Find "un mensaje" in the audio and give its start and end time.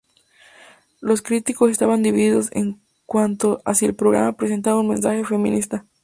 4.79-5.23